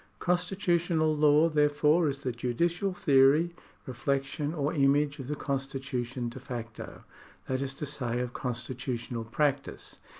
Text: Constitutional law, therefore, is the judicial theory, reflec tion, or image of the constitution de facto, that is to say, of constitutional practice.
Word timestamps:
Constitutional 0.17 1.15
law, 1.15 1.47
therefore, 1.47 2.07
is 2.09 2.23
the 2.23 2.31
judicial 2.31 2.91
theory, 2.91 3.53
reflec 3.87 4.23
tion, 4.23 4.51
or 4.51 4.73
image 4.73 5.19
of 5.19 5.27
the 5.27 5.35
constitution 5.35 6.27
de 6.27 6.39
facto, 6.39 7.03
that 7.45 7.61
is 7.61 7.75
to 7.75 7.85
say, 7.85 8.17
of 8.17 8.33
constitutional 8.33 9.23
practice. 9.23 9.99